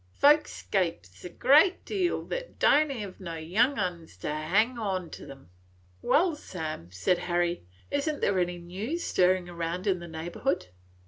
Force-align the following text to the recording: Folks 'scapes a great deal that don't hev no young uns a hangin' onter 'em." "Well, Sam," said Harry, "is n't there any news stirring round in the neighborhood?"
Folks 0.17 0.51
'scapes 0.63 1.23
a 1.23 1.29
great 1.29 1.85
deal 1.85 2.25
that 2.25 2.57
don't 2.57 2.89
hev 2.89 3.19
no 3.19 3.35
young 3.35 3.77
uns 3.77 4.17
a 4.25 4.33
hangin' 4.33 4.79
onter 4.79 5.29
'em." 5.29 5.51
"Well, 6.01 6.35
Sam," 6.35 6.89
said 6.91 7.19
Harry, 7.19 7.67
"is 7.91 8.09
n't 8.09 8.19
there 8.19 8.39
any 8.39 8.57
news 8.57 9.03
stirring 9.03 9.45
round 9.45 9.85
in 9.85 9.99
the 9.99 10.07
neighborhood?" 10.07 10.69